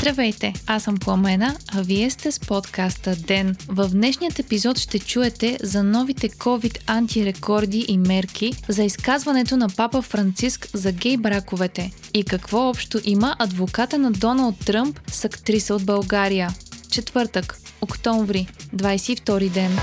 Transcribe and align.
Здравейте, 0.00 0.52
аз 0.66 0.82
съм 0.82 0.96
Пламена, 0.96 1.56
а 1.74 1.82
вие 1.82 2.10
сте 2.10 2.32
с 2.32 2.40
подкаста 2.40 3.16
ДЕН. 3.16 3.56
В 3.68 3.88
днешният 3.88 4.38
епизод 4.38 4.78
ще 4.78 4.98
чуете 4.98 5.58
за 5.62 5.82
новите 5.82 6.28
COVID 6.28 6.78
антирекорди 6.86 7.84
и 7.88 7.98
мерки, 7.98 8.52
за 8.68 8.82
изказването 8.84 9.56
на 9.56 9.68
папа 9.76 10.02
Франциск 10.02 10.68
за 10.74 10.92
гей 10.92 11.16
браковете 11.16 11.90
и 12.14 12.24
какво 12.24 12.68
общо 12.68 13.00
има 13.04 13.36
адвоката 13.38 13.98
на 13.98 14.12
Доналд 14.12 14.58
Тръмп 14.66 15.00
с 15.06 15.24
актриса 15.24 15.74
от 15.74 15.84
България. 15.84 16.50
Четвъртък, 16.90 17.58
октомври, 17.82 18.48
22 18.74 19.50
ден. 19.50 19.78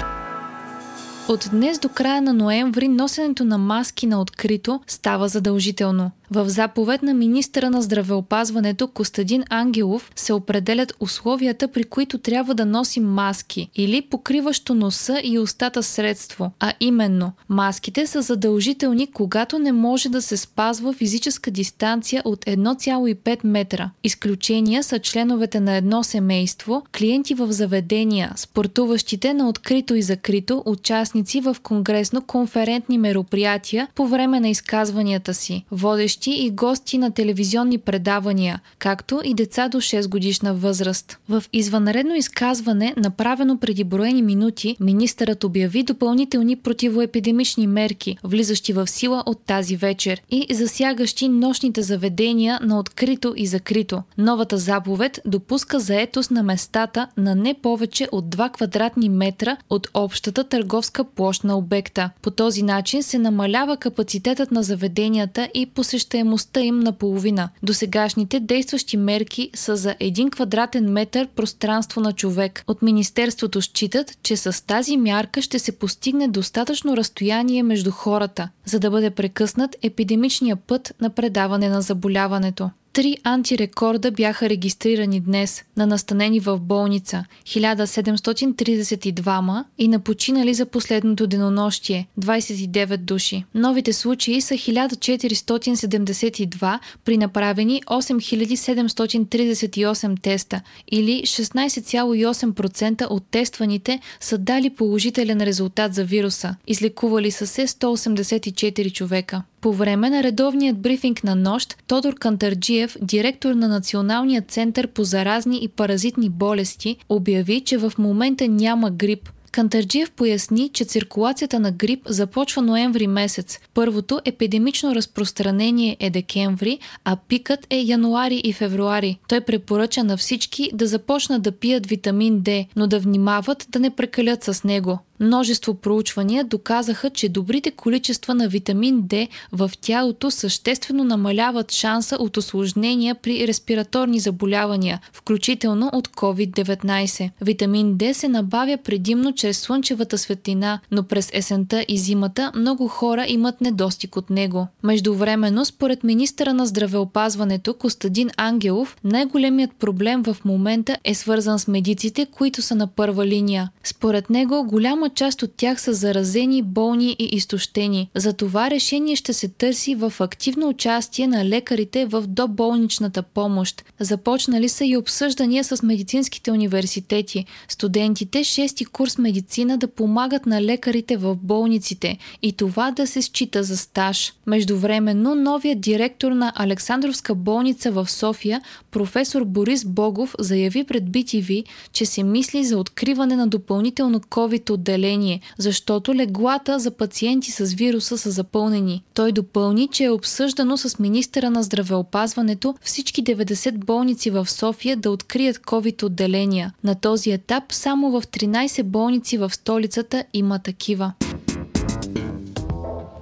От 1.27 1.49
днес 1.51 1.79
до 1.79 1.89
края 1.89 2.21
на 2.21 2.33
ноември 2.33 2.87
носенето 2.87 3.45
на 3.45 3.57
маски 3.57 4.07
на 4.07 4.21
открито 4.21 4.81
става 4.87 5.27
задължително. 5.27 6.11
В 6.31 6.49
заповед 6.49 7.03
на 7.03 7.13
министра 7.13 7.69
на 7.69 7.81
здравеопазването 7.81 8.87
Костадин 8.87 9.43
Ангелов 9.49 10.11
се 10.15 10.33
определят 10.33 10.93
условията, 10.99 11.67
при 11.67 11.83
които 11.83 12.17
трябва 12.17 12.55
да 12.55 12.65
носим 12.65 13.03
маски 13.03 13.69
или 13.75 14.01
покриващо 14.01 14.75
носа 14.75 15.21
и 15.23 15.39
устата 15.39 15.83
средство, 15.83 16.51
а 16.59 16.73
именно 16.79 17.31
маските 17.49 18.07
са 18.07 18.21
задължителни, 18.21 19.07
когато 19.11 19.59
не 19.59 19.71
може 19.71 20.09
да 20.09 20.21
се 20.21 20.37
спазва 20.37 20.93
физическа 20.93 21.51
дистанция 21.51 22.21
от 22.25 22.45
1,5 22.45 23.39
метра. 23.43 23.89
Изключения 24.03 24.83
са 24.83 24.99
членовете 24.99 25.59
на 25.59 25.75
едно 25.75 26.03
семейство, 26.03 26.83
клиенти 26.97 27.33
в 27.33 27.51
заведения, 27.51 28.33
спортуващите 28.35 29.33
на 29.33 29.49
открито 29.49 29.95
и 29.95 30.01
закрито, 30.01 30.63
участници 30.65 31.41
в 31.41 31.57
конгресно-конферентни 31.63 32.97
мероприятия 32.97 33.87
по 33.95 34.07
време 34.07 34.39
на 34.39 34.49
изказванията 34.49 35.33
си, 35.33 35.65
водещи 35.71 36.16
водещи 36.17 36.45
и 36.45 36.51
гости 36.51 36.97
на 36.97 37.11
телевизионни 37.11 37.77
предавания, 37.77 38.61
както 38.79 39.21
и 39.23 39.33
деца 39.33 39.69
до 39.69 39.77
6 39.77 40.07
годишна 40.09 40.53
възраст. 40.53 41.17
В 41.29 41.43
извънредно 41.53 42.15
изказване, 42.15 42.93
направено 42.97 43.57
преди 43.57 43.83
броени 43.83 44.21
минути, 44.21 44.77
министърът 44.79 45.43
обяви 45.43 45.83
допълнителни 45.83 46.55
противоепидемични 46.55 47.67
мерки, 47.67 48.17
влизащи 48.23 48.73
в 48.73 48.87
сила 48.87 49.23
от 49.25 49.39
тази 49.45 49.75
вечер 49.75 50.21
и 50.31 50.45
засягащи 50.51 51.27
нощните 51.27 51.81
заведения 51.81 52.59
на 52.63 52.79
открито 52.79 53.33
и 53.37 53.45
закрито. 53.47 54.03
Новата 54.17 54.57
заповед 54.57 55.19
допуска 55.25 55.79
заетост 55.79 56.31
на 56.31 56.43
местата 56.43 57.07
на 57.17 57.35
не 57.35 57.53
повече 57.53 58.07
от 58.11 58.25
2 58.35 58.51
квадратни 58.51 59.09
метра 59.09 59.57
от 59.69 59.87
общата 59.93 60.43
търговска 60.43 61.03
площ 61.03 61.43
на 61.43 61.57
обекта. 61.57 62.09
По 62.21 62.31
този 62.31 62.63
начин 62.63 63.03
се 63.03 63.17
намалява 63.17 63.77
капацитетът 63.77 64.51
на 64.51 64.63
заведенията 64.63 65.49
и 65.53 65.65
посещението 65.65 66.06
посещаемостта 66.07 66.59
им 66.61 66.79
наполовина. 66.79 67.49
Досегашните 67.63 68.39
действащи 68.39 68.97
мерки 68.97 69.49
са 69.53 69.75
за 69.75 69.95
1 70.01 70.31
квадратен 70.31 70.91
метър 70.91 71.27
пространство 71.27 72.01
на 72.01 72.13
човек. 72.13 72.63
От 72.67 72.81
Министерството 72.81 73.61
считат, 73.61 74.17
че 74.23 74.37
с 74.37 74.65
тази 74.65 74.97
мярка 74.97 75.41
ще 75.41 75.59
се 75.59 75.71
постигне 75.71 76.27
достатъчно 76.27 76.97
разстояние 76.97 77.63
между 77.63 77.91
хората, 77.91 78.49
за 78.65 78.79
да 78.79 78.89
бъде 78.89 79.09
прекъснат 79.09 79.75
епидемичния 79.81 80.55
път 80.55 80.93
на 81.01 81.09
предаване 81.09 81.69
на 81.69 81.81
заболяването. 81.81 82.69
Три 82.97 83.17
антирекорда 83.23 84.11
бяха 84.11 84.49
регистрирани 84.49 85.19
днес 85.19 85.63
на 85.77 85.87
настанени 85.87 86.39
в 86.39 86.59
болница 86.59 87.25
1732 87.45 89.63
и 89.77 89.87
на 89.87 89.99
починали 89.99 90.53
за 90.53 90.65
последното 90.65 91.27
денонощие 91.27 92.07
29 92.21 92.97
души. 92.97 93.45
Новите 93.55 93.93
случаи 93.93 94.41
са 94.41 94.53
1472 94.53 96.79
при 97.05 97.17
направени 97.17 97.81
8738 97.83 100.21
теста 100.21 100.61
или 100.91 101.21
16,8% 101.21 103.07
от 103.09 103.23
тестваните 103.31 103.99
са 104.19 104.37
дали 104.37 104.69
положителен 104.69 105.41
резултат 105.41 105.93
за 105.93 106.03
вируса. 106.03 106.55
Излекували 106.67 107.31
са 107.31 107.47
се 107.47 107.67
184 107.67 108.91
човека. 108.91 109.43
По 109.61 109.73
време 109.73 110.09
на 110.09 110.23
редовният 110.23 110.77
брифинг 110.77 111.23
на 111.23 111.35
нощ, 111.35 111.77
Тодор 111.87 112.15
Кантарджиев, 112.15 112.97
директор 113.01 113.53
на 113.53 113.67
Националния 113.67 114.41
център 114.41 114.87
по 114.87 115.03
заразни 115.03 115.63
и 115.63 115.67
паразитни 115.67 116.29
болести, 116.29 116.97
обяви, 117.09 117.61
че 117.61 117.77
в 117.77 117.93
момента 117.97 118.47
няма 118.47 118.91
грип, 118.91 119.29
Кантарджиев 119.57 120.11
поясни, 120.11 120.69
че 120.69 120.85
циркулацията 120.85 121.59
на 121.59 121.71
грип 121.71 122.01
започва 122.09 122.61
ноември 122.61 123.07
месец. 123.07 123.59
Първото 123.73 124.19
епидемично 124.25 124.95
разпространение 124.95 125.97
е 125.99 126.09
декември, 126.09 126.79
а 127.03 127.17
пикът 127.27 127.67
е 127.69 127.77
януари 127.77 128.41
и 128.43 128.53
февруари. 128.53 129.19
Той 129.27 129.41
препоръча 129.41 130.03
на 130.03 130.17
всички 130.17 130.69
да 130.73 130.87
започнат 130.87 131.41
да 131.41 131.51
пият 131.51 131.85
витамин 131.85 132.41
D, 132.41 132.67
но 132.75 132.87
да 132.87 132.99
внимават 132.99 133.67
да 133.69 133.79
не 133.79 133.89
прекалят 133.89 134.43
с 134.43 134.63
него. 134.63 134.99
Множество 135.19 135.73
проучвания 135.73 136.43
доказаха, 136.43 137.09
че 137.09 137.29
добрите 137.29 137.71
количества 137.71 138.33
на 138.35 138.47
витамин 138.47 139.03
D 139.03 139.27
в 139.51 139.71
тялото 139.81 140.31
съществено 140.31 141.03
намаляват 141.03 141.71
шанса 141.71 142.15
от 142.19 142.37
осложнения 142.37 143.15
при 143.15 143.47
респираторни 143.47 144.19
заболявания, 144.19 145.01
включително 145.13 145.89
от 145.93 146.07
COVID-19. 146.07 147.29
Витамин 147.41 147.97
D 147.97 148.13
се 148.13 148.27
набавя 148.27 148.77
предимно 148.77 149.33
чрез 149.33 149.59
слънчевата 149.59 150.17
светлина, 150.17 150.79
но 150.91 151.03
през 151.03 151.29
есента 151.33 151.85
и 151.87 151.97
зимата 151.97 152.51
много 152.55 152.87
хора 152.87 153.25
имат 153.27 153.61
недостиг 153.61 154.15
от 154.15 154.29
него. 154.29 154.67
Междувременно, 154.83 155.65
според 155.65 156.03
министъра 156.03 156.53
на 156.53 156.65
здравеопазването 156.65 157.73
Костадин 157.73 158.29
Ангелов, 158.37 158.97
най-големият 159.03 159.71
проблем 159.79 160.23
в 160.23 160.37
момента 160.45 160.97
е 161.03 161.13
свързан 161.13 161.59
с 161.59 161.67
медиците, 161.67 162.25
които 162.25 162.61
са 162.61 162.75
на 162.75 162.87
първа 162.87 163.25
линия. 163.25 163.69
Според 163.83 164.29
него, 164.29 164.63
голяма 164.63 165.06
голяма 165.07 165.15
част 165.15 165.43
от 165.43 165.51
тях 165.57 165.81
са 165.81 165.93
заразени, 165.93 166.61
болни 166.61 167.15
и 167.19 167.23
изтощени. 167.23 168.09
За 168.15 168.33
това 168.33 168.69
решение 168.69 169.15
ще 169.15 169.33
се 169.33 169.47
търси 169.47 169.95
в 169.95 170.13
активно 170.19 170.69
участие 170.69 171.27
на 171.27 171.45
лекарите 171.45 172.05
в 172.05 172.23
доболничната 172.27 173.23
помощ. 173.23 173.83
Започнали 173.99 174.69
са 174.69 174.85
и 174.85 174.97
обсъждания 174.97 175.63
с 175.63 175.83
медицинските 175.83 176.51
университети. 176.51 177.45
Студентите 177.67 178.39
6-ти 178.39 178.85
курс 178.85 179.17
медицина 179.17 179.77
да 179.77 179.87
помагат 179.87 180.45
на 180.45 180.61
лекарите 180.61 181.17
в 181.17 181.35
болниците 181.35 182.17
и 182.41 182.51
това 182.51 182.91
да 182.91 183.07
се 183.07 183.21
счита 183.21 183.63
за 183.63 183.77
стаж. 183.77 184.33
Междувременно 184.47 185.35
новият 185.35 185.81
директор 185.81 186.31
на 186.31 186.53
Александровска 186.55 187.35
болница 187.35 187.91
в 187.91 188.09
София, 188.09 188.61
професор 188.91 189.43
Борис 189.43 189.85
Богов, 189.85 190.35
заяви 190.39 190.83
пред 190.83 191.03
BTV, 191.03 191.63
че 191.91 192.05
се 192.05 192.23
мисли 192.23 192.63
за 192.63 192.77
откриване 192.77 193.35
на 193.35 193.47
допълнително 193.47 194.19
COVID 194.19 194.71
отделение 194.97 195.41
защото 195.57 196.15
леглата 196.15 196.79
за 196.79 196.91
пациенти 196.91 197.51
с 197.51 197.73
вируса 197.73 198.17
са 198.17 198.31
запълнени. 198.31 199.03
Той 199.13 199.31
допълни, 199.31 199.87
че 199.87 200.03
е 200.03 200.09
обсъждано 200.09 200.77
с 200.77 200.99
министъра 200.99 201.49
на 201.49 201.63
здравеопазването 201.63 202.75
всички 202.81 203.23
90 203.23 203.77
болници 203.77 204.29
в 204.29 204.49
София 204.49 204.97
да 204.97 205.11
открият 205.11 205.57
COVID 205.57 206.03
отделения. 206.03 206.73
На 206.83 206.95
този 206.95 207.31
етап 207.31 207.63
само 207.69 208.11
в 208.11 208.21
13 208.21 208.83
болници 208.83 209.37
в 209.37 209.53
столицата 209.53 210.23
има 210.33 210.59
такива. 210.59 211.13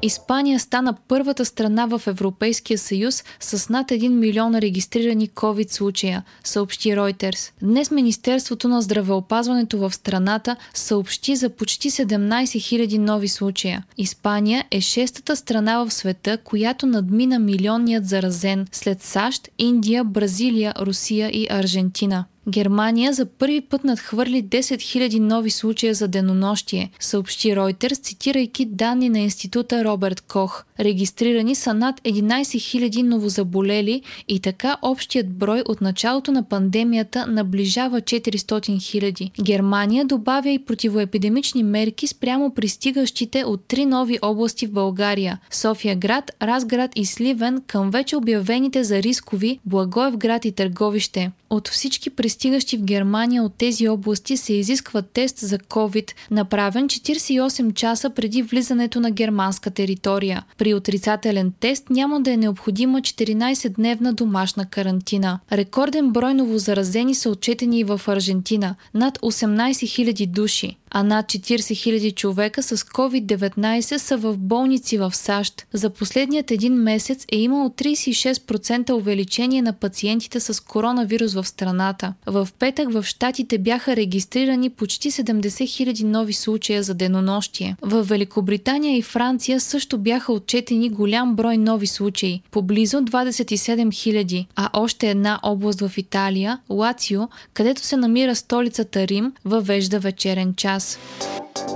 Испания 0.05 0.59
стана 0.59 0.95
първата 1.07 1.45
страна 1.45 1.85
в 1.85 2.01
Европейския 2.07 2.77
съюз 2.77 3.23
с 3.39 3.69
над 3.69 3.87
1 3.87 4.07
милион 4.09 4.55
регистрирани 4.55 5.29
COVID 5.29 5.71
случая, 5.71 6.23
съобщи 6.43 6.89
Reuters. 6.89 7.51
Днес 7.61 7.91
Министерството 7.91 8.67
на 8.67 8.81
здравеопазването 8.81 9.77
в 9.77 9.93
страната 9.93 10.55
съобщи 10.73 11.35
за 11.35 11.49
почти 11.49 11.91
17 11.91 12.43
000 12.43 12.97
нови 12.97 13.27
случая. 13.27 13.83
Испания 13.97 14.65
е 14.71 14.81
шестата 14.81 15.35
страна 15.35 15.85
в 15.85 15.91
света, 15.91 16.37
която 16.43 16.85
надмина 16.85 17.39
милионният 17.39 18.07
заразен 18.07 18.67
след 18.71 19.03
САЩ, 19.03 19.49
Индия, 19.57 20.03
Бразилия, 20.03 20.73
Русия 20.79 21.29
и 21.29 21.47
Аржентина. 21.49 22.25
Германия 22.49 23.13
за 23.13 23.25
първи 23.25 23.61
път 23.61 23.83
надхвърли 23.83 24.43
10 24.43 24.59
000 24.59 25.19
нови 25.19 25.49
случая 25.49 25.93
за 25.93 26.07
денонощие, 26.07 26.91
съобщи 26.99 27.55
Reuters, 27.55 28.01
цитирайки 28.01 28.65
данни 28.65 29.09
на 29.09 29.19
института 29.19 29.85
Роберт 29.85 30.21
Кох. 30.21 30.65
Регистрирани 30.79 31.55
са 31.55 31.73
над 31.73 32.01
11 32.01 32.41
000 32.41 33.01
новозаболели 33.01 34.01
и 34.27 34.39
така 34.39 34.77
общият 34.81 35.37
брой 35.37 35.63
от 35.67 35.81
началото 35.81 36.31
на 36.31 36.43
пандемията 36.43 37.27
наближава 37.27 38.01
400 38.01 38.31
000. 38.31 39.43
Германия 39.43 40.05
добавя 40.05 40.49
и 40.49 40.65
противоепидемични 40.65 41.63
мерки 41.63 42.07
спрямо 42.07 42.53
пристигащите 42.53 43.43
от 43.43 43.65
три 43.67 43.85
нови 43.85 44.19
области 44.21 44.67
в 44.67 44.71
България– 44.71 45.39
София 45.51 45.95
град, 45.95 46.31
Разград 46.41 46.91
и 46.95 47.05
Сливен 47.05 47.61
към 47.67 47.91
вече 47.91 48.15
обявените 48.15 48.83
за 48.83 49.03
рискови 49.03 49.59
Благоевград 49.65 50.45
и 50.45 50.51
Търговище. 50.51 51.31
От 51.49 51.67
всички 51.67 52.09
пристигащи 52.09 52.77
в 52.77 52.81
Германия 52.81 53.43
от 53.43 53.55
тези 53.57 53.87
области 53.87 54.37
се 54.37 54.53
изисква 54.53 55.01
тест 55.01 55.37
за 55.37 55.57
COVID, 55.57 56.11
направен 56.31 56.87
48 56.87 57.73
часа 57.73 58.09
преди 58.09 58.41
влизането 58.41 58.99
на 58.99 59.11
германска 59.11 59.71
територия. 59.71 60.45
При 60.57 60.73
отрицателен 60.73 61.53
тест 61.59 61.89
няма 61.89 62.21
да 62.21 62.31
е 62.31 62.37
необходима 62.37 63.01
14-дневна 63.01 64.13
домашна 64.13 64.65
карантина. 64.65 65.39
Рекорден 65.51 66.11
брой 66.11 66.33
новозаразени 66.33 67.15
са 67.15 67.29
отчетени 67.29 67.79
и 67.79 67.83
в 67.83 68.01
Аржентина– 68.07 68.75
над 68.93 69.17
18 69.17 69.71
000 69.71 70.27
души 70.27 70.77
а 70.97 71.03
над 71.03 71.25
40 71.25 71.57
000 71.57 72.15
човека 72.15 72.63
с 72.63 72.77
COVID-19 72.77 73.97
са 73.97 74.17
в 74.17 74.37
болници 74.37 74.97
в 74.97 75.15
САЩ. 75.15 75.65
За 75.73 75.89
последният 75.89 76.51
един 76.51 76.73
месец 76.73 77.25
е 77.31 77.37
имало 77.37 77.69
36% 77.69 78.93
увеличение 78.93 79.61
на 79.61 79.73
пациентите 79.73 80.39
с 80.39 80.63
коронавирус 80.63 81.33
в 81.33 81.47
страната. 81.47 82.13
В 82.25 82.47
петък 82.59 82.93
в 82.93 83.03
Штатите 83.03 83.57
бяха 83.57 83.95
регистрирани 83.95 84.69
почти 84.69 85.11
70 85.11 85.41
000 85.41 86.03
нови 86.03 86.33
случая 86.33 86.83
за 86.83 86.93
денонощие. 86.93 87.75
В 87.81 88.03
Великобритания 88.03 88.97
и 88.97 89.01
Франция 89.01 89.59
също 89.59 89.97
бяха 89.97 90.33
отчетени 90.33 90.89
голям 90.89 91.35
брой 91.35 91.57
нови 91.57 91.87
случаи, 91.87 92.41
поблизо 92.51 92.97
27 92.97 93.87
000, 93.87 94.45
а 94.55 94.69
още 94.73 95.09
една 95.09 95.39
област 95.43 95.81
в 95.81 95.97
Италия, 95.97 96.59
Лацио, 96.69 97.21
където 97.53 97.81
се 97.81 97.97
намира 97.97 98.35
столицата 98.35 99.07
Рим, 99.07 99.33
въвежда 99.45 99.99
вечерен 99.99 100.53
час. 100.53 100.84
News. 100.85 101.74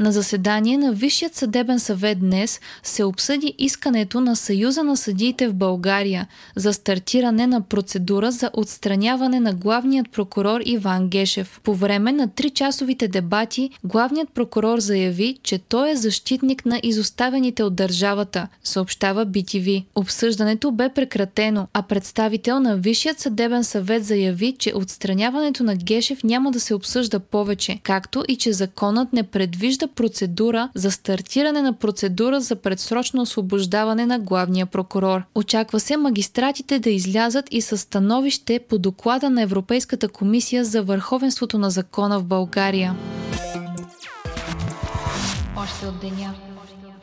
На 0.00 0.12
заседание 0.12 0.78
на 0.78 0.92
Висшият 0.92 1.34
съдебен 1.34 1.80
съвет 1.80 2.20
днес 2.20 2.60
се 2.82 3.04
обсъди 3.04 3.54
искането 3.58 4.20
на 4.20 4.36
Съюза 4.36 4.82
на 4.82 4.96
съдиите 4.96 5.48
в 5.48 5.54
България 5.54 6.26
за 6.56 6.72
стартиране 6.72 7.46
на 7.46 7.60
процедура 7.60 8.30
за 8.30 8.50
отстраняване 8.52 9.40
на 9.40 9.54
главният 9.54 10.10
прокурор 10.12 10.60
Иван 10.64 11.08
Гешев. 11.08 11.60
По 11.64 11.74
време 11.74 12.12
на 12.12 12.28
тричасовите 12.28 13.08
дебати 13.08 13.70
главният 13.84 14.28
прокурор 14.30 14.78
заяви, 14.78 15.38
че 15.42 15.58
той 15.58 15.90
е 15.90 15.96
защитник 15.96 16.66
на 16.66 16.80
изоставените 16.82 17.62
от 17.62 17.74
държавата, 17.74 18.48
съобщава 18.64 19.26
BTV. 19.26 19.84
Обсъждането 19.94 20.70
бе 20.70 20.88
прекратено, 20.88 21.68
а 21.72 21.82
представител 21.82 22.60
на 22.60 22.76
Висшият 22.76 23.20
съдебен 23.20 23.64
съвет 23.64 24.04
заяви, 24.04 24.56
че 24.58 24.72
отстраняването 24.74 25.64
на 25.64 25.76
Гешев 25.76 26.24
няма 26.24 26.50
да 26.50 26.60
се 26.60 26.74
обсъжда 26.74 27.20
повече, 27.20 27.80
както 27.82 28.24
и 28.28 28.36
че 28.36 28.52
законът 28.52 29.12
не 29.12 29.22
предвижда 29.22 29.89
процедура 29.94 30.70
за 30.74 30.90
стартиране 30.90 31.62
на 31.62 31.72
процедура 31.72 32.40
за 32.40 32.56
предсрочно 32.56 33.22
освобождаване 33.22 34.06
на 34.06 34.18
главния 34.18 34.66
прокурор. 34.66 35.22
Очаква 35.34 35.80
се 35.80 35.96
магистратите 35.96 36.78
да 36.78 36.90
излязат 36.90 37.46
и 37.50 37.60
със 37.60 37.80
становище 37.80 38.60
по 38.68 38.78
доклада 38.78 39.30
на 39.30 39.42
Европейската 39.42 40.08
комисия 40.08 40.64
за 40.64 40.82
върховенството 40.82 41.58
на 41.58 41.70
закона 41.70 42.20
в 42.20 42.24
България. 42.24 42.96
Още 45.56 45.86
от 45.86 46.00
деня 46.00 46.34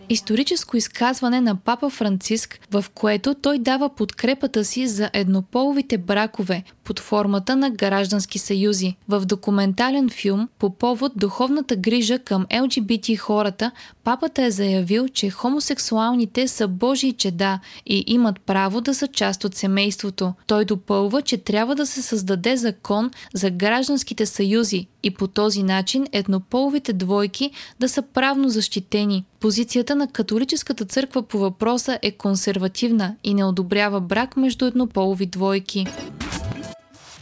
историческо 0.09 0.77
изказване 0.77 1.42
на 1.42 1.56
папа 1.56 1.89
Франциск, 1.89 2.59
в 2.71 2.86
което 2.94 3.33
той 3.33 3.59
дава 3.59 3.89
подкрепата 3.89 4.65
си 4.65 4.88
за 4.88 5.09
еднополовите 5.13 5.98
бракове 5.98 6.63
под 6.83 7.00
формата 7.00 7.56
на 7.56 7.69
граждански 7.69 8.39
съюзи. 8.39 8.95
В 9.09 9.25
документален 9.25 10.09
филм 10.09 10.50
по 10.59 10.69
повод 10.69 11.12
духовната 11.15 11.75
грижа 11.75 12.19
към 12.19 12.45
ЛГБТ 12.62 13.18
хората, 13.19 13.71
папата 14.04 14.44
е 14.44 14.51
заявил, 14.51 15.07
че 15.07 15.30
хомосексуалните 15.30 16.48
са 16.48 16.68
Божии 16.68 17.13
чеда 17.13 17.59
и 17.86 18.04
имат 18.07 18.42
право 18.42 18.81
да 18.81 18.95
са 18.95 19.07
част 19.07 19.44
от 19.44 19.56
семейството. 19.56 20.33
Той 20.48 20.65
допълва, 20.65 21.21
че 21.21 21.38
трябва 21.38 21.75
да 21.75 21.86
се 21.86 22.01
създаде 22.01 22.57
закон 22.57 23.12
за 23.33 23.50
гражданските 23.50 24.25
съюзи 24.25 24.88
и 25.07 25.12
по 25.12 25.27
този 25.27 25.63
начин 25.63 26.07
еднополовите 26.12 26.94
двойки 26.94 27.51
да 27.80 27.89
са 27.89 28.01
правно 28.01 28.50
защитени. 28.50 29.25
Позицията 29.39 29.95
на 29.95 30.07
католическата 30.07 30.86
църква 30.86 31.21
по 31.21 31.38
въпроса 31.39 32.00
е 32.01 32.12
консервативна 32.12 33.15
и 33.24 33.33
не 33.33 33.45
одобрява 33.45 34.01
брак 34.01 34.38
между 34.38 34.65
еднополови 34.65 35.25
двойки. 35.25 35.86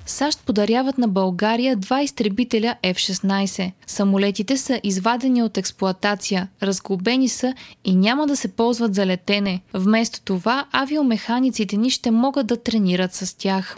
САЩ 0.06 0.40
подаряват 0.46 0.98
на 0.98 1.08
България 1.08 1.76
два 1.76 2.02
изтребителя 2.02 2.76
F-16. 2.84 3.72
Самолетите 3.88 4.58
са 4.58 4.80
извадени 4.84 5.44
от 5.44 5.58
експлоатация, 5.58 6.48
разглобени 6.64 7.30
са 7.30 7.54
и 7.86 7.96
няма 7.96 8.28
да 8.28 8.36
се 8.36 8.48
ползват 8.48 8.96
за 8.96 9.06
летене. 9.06 9.62
Вместо 9.74 10.22
това 10.22 10.66
авиомеханиците 10.72 11.78
ни 11.78 11.90
ще 11.90 12.12
могат 12.12 12.48
да 12.48 12.58
тренират 12.58 13.14
с 13.14 13.38
тях. 13.38 13.76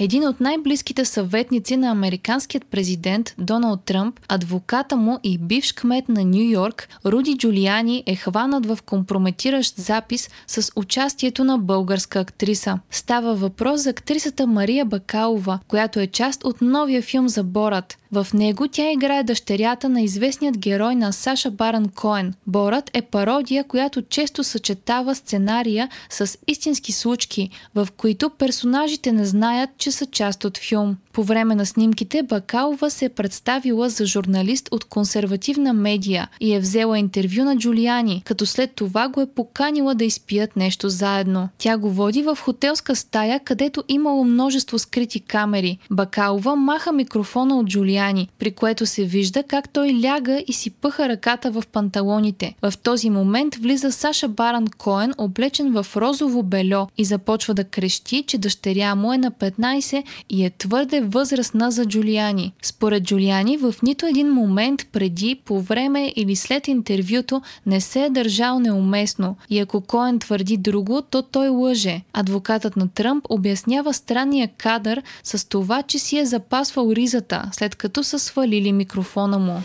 Един 0.00 0.28
от 0.28 0.40
най-близките 0.40 1.04
съветници 1.04 1.76
на 1.76 1.90
американският 1.90 2.64
президент 2.66 3.34
Доналд 3.38 3.84
Тръмп, 3.84 4.20
адвоката 4.28 4.96
му 4.96 5.18
и 5.22 5.38
бивш 5.38 5.72
кмет 5.72 6.08
на 6.08 6.24
Нью 6.24 6.50
Йорк, 6.50 6.88
Руди 7.06 7.36
Джулиани 7.38 8.02
е 8.06 8.16
хванат 8.16 8.66
в 8.66 8.78
компрометиращ 8.86 9.76
запис 9.76 10.30
с 10.46 10.72
участието 10.76 11.44
на 11.44 11.58
българска 11.58 12.20
актриса. 12.20 12.78
Става 12.90 13.34
въпрос 13.34 13.80
за 13.80 13.90
актрисата 13.90 14.46
Мария 14.46 14.84
Бакалова, 14.84 15.58
която 15.68 16.00
е 16.00 16.06
част 16.06 16.44
от 16.44 16.60
новия 16.60 17.02
филм 17.02 17.28
за 17.28 17.44
Борат. 17.44 17.98
В 18.12 18.26
него 18.34 18.68
тя 18.68 18.90
играе 18.90 19.22
дъщерята 19.22 19.88
на 19.88 20.00
известният 20.00 20.58
герой 20.58 20.94
на 20.94 21.12
Саша 21.12 21.50
Баран 21.50 21.88
Коен. 21.88 22.34
Борът 22.46 22.90
е 22.94 23.02
пародия, 23.02 23.64
която 23.64 24.02
често 24.02 24.44
съчетава 24.44 25.14
сценария 25.14 25.88
с 26.10 26.38
истински 26.46 26.92
случки, 26.92 27.50
в 27.74 27.88
които 27.96 28.30
персонажите 28.30 29.12
не 29.12 29.24
знаят, 29.24 29.70
че 29.78 29.90
са 29.90 30.06
част 30.06 30.44
от 30.44 30.58
филм. 30.58 30.96
По 31.12 31.22
време 31.24 31.54
на 31.54 31.66
снимките 31.66 32.22
Бакалова 32.22 32.90
се 32.90 33.04
е 33.04 33.08
представила 33.08 33.88
за 33.88 34.06
журналист 34.06 34.68
от 34.70 34.84
консервативна 34.84 35.72
медия 35.72 36.28
и 36.40 36.54
е 36.54 36.60
взела 36.60 36.98
интервю 36.98 37.44
на 37.44 37.56
Джулиани, 37.56 38.22
като 38.24 38.46
след 38.46 38.72
това 38.74 39.08
го 39.08 39.20
е 39.20 39.26
поканила 39.26 39.94
да 39.94 40.04
изпият 40.04 40.56
нещо 40.56 40.88
заедно. 40.88 41.48
Тя 41.58 41.76
го 41.76 41.90
води 41.90 42.22
в 42.22 42.38
хотелска 42.40 42.96
стая, 42.96 43.40
където 43.40 43.84
имало 43.88 44.24
множество 44.24 44.78
скрити 44.78 45.20
камери. 45.20 45.78
Бакалова 45.90 46.56
маха 46.56 46.92
микрофона 46.92 47.58
от 47.58 47.66
Джулиани, 47.66 47.97
при 48.38 48.50
което 48.50 48.86
се 48.86 49.04
вижда 49.04 49.42
как 49.42 49.68
той 49.68 50.00
ляга 50.04 50.42
и 50.46 50.52
си 50.52 50.70
пъха 50.70 51.08
ръката 51.08 51.50
в 51.50 51.62
панталоните. 51.72 52.54
В 52.62 52.72
този 52.82 53.10
момент 53.10 53.54
влиза 53.54 53.92
Саша 53.92 54.28
Баран 54.28 54.66
Коен, 54.78 55.14
облечен 55.18 55.72
в 55.72 55.86
розово 55.96 56.42
бельо 56.42 56.88
и 56.98 57.04
започва 57.04 57.54
да 57.54 57.64
крещи, 57.64 58.24
че 58.26 58.38
дъщеря 58.38 58.94
му 58.94 59.12
е 59.12 59.18
на 59.18 59.30
15 59.30 60.02
и 60.30 60.44
е 60.44 60.50
твърде 60.50 61.00
възрастна 61.00 61.70
за 61.70 61.86
Джулиани. 61.86 62.52
Според 62.62 63.04
Джулиани, 63.04 63.56
в 63.56 63.74
нито 63.82 64.06
един 64.06 64.32
момент 64.32 64.86
преди, 64.92 65.40
по 65.44 65.60
време 65.60 66.12
или 66.16 66.36
след 66.36 66.68
интервюто 66.68 67.42
не 67.66 67.80
се 67.80 68.04
е 68.04 68.10
държал 68.10 68.60
неуместно 68.60 69.36
и 69.50 69.58
ако 69.58 69.80
Коен 69.80 70.18
твърди 70.18 70.56
друго, 70.56 71.02
то 71.02 71.22
той 71.22 71.48
лъже. 71.48 72.00
Адвокатът 72.12 72.76
на 72.76 72.88
Тръмп 72.88 73.24
обяснява 73.28 73.94
странния 73.94 74.48
кадър 74.58 75.02
с 75.24 75.48
това, 75.48 75.82
че 75.82 75.98
си 75.98 76.18
е 76.18 76.26
запасвал 76.26 76.92
ризата, 76.92 77.50
след 77.52 77.74
като 77.88 78.04
са 78.04 78.18
свалили 78.18 78.72
микрофона 78.72 79.38
му. 79.38 79.62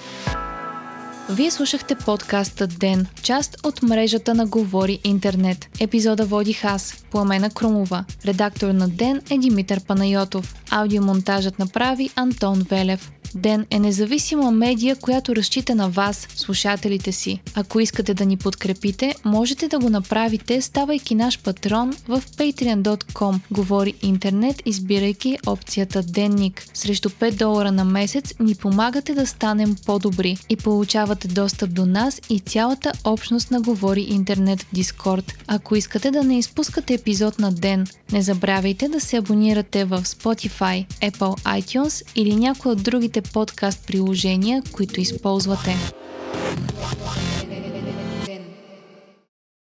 Вие 1.29 1.51
слушахте 1.51 1.95
подкаста 1.95 2.67
Ден, 2.67 3.05
част 3.23 3.65
от 3.65 3.83
мрежата 3.83 4.33
на 4.35 4.45
Говори 4.45 4.99
Интернет. 5.03 5.69
Епизода 5.79 6.25
водих 6.25 6.65
аз, 6.65 7.05
Пламена 7.11 7.49
Крумова. 7.49 8.05
Редактор 8.25 8.67
на 8.67 8.89
Ден 8.89 9.21
е 9.29 9.37
Димитър 9.37 9.83
Панайотов. 9.83 10.55
Аудиомонтажът 10.71 11.59
направи 11.59 12.09
Антон 12.15 12.65
Велев. 12.69 13.12
Ден 13.35 13.65
е 13.69 13.79
независима 13.79 14.51
медия, 14.51 14.95
която 14.95 15.35
разчита 15.35 15.75
на 15.75 15.89
вас, 15.89 16.27
слушателите 16.35 17.11
си. 17.11 17.39
Ако 17.55 17.79
искате 17.79 18.13
да 18.13 18.25
ни 18.25 18.37
подкрепите, 18.37 19.15
можете 19.25 19.67
да 19.67 19.79
го 19.79 19.89
направите, 19.89 20.61
ставайки 20.61 21.15
наш 21.15 21.39
патрон 21.39 21.93
в 22.07 22.21
patreon.com. 22.21 23.39
Говори 23.51 23.93
интернет, 24.01 24.61
избирайки 24.65 25.37
опцията 25.47 26.03
Денник. 26.03 26.65
Срещу 26.73 27.09
5 27.09 27.37
долара 27.37 27.71
на 27.71 27.83
месец 27.83 28.33
ни 28.39 28.55
помагате 28.55 29.13
да 29.13 29.27
станем 29.27 29.75
по-добри 29.85 30.37
и 30.49 30.55
получавате 30.55 31.27
достъп 31.27 31.73
до 31.73 31.85
нас 31.85 32.21
и 32.29 32.39
цялата 32.39 32.91
общност 33.03 33.51
на 33.51 33.61
Говори 33.61 34.01
интернет 34.01 34.61
в 34.61 34.73
Дискорд. 34.73 35.33
Ако 35.47 35.75
искате 35.75 36.11
да 36.11 36.23
не 36.23 36.37
изпускате 36.37 36.93
епизод 36.93 37.39
на 37.39 37.51
ден, 37.51 37.87
не 38.11 38.21
забравяйте 38.21 38.89
да 38.89 38.99
се 38.99 39.17
абонирате 39.17 39.85
в 39.85 40.03
Spotify, 40.03 40.85
Apple 41.01 41.61
iTunes 41.61 42.03
или 42.15 42.35
някои 42.35 42.71
от 42.71 42.83
другите 42.83 43.22
подкаст 43.33 43.87
приложения, 43.87 44.63
които 44.71 45.01
използвате. 45.01 45.75